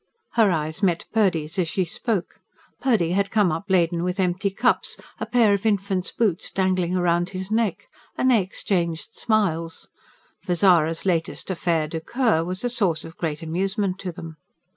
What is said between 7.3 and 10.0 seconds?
neck and they exchanged smiles;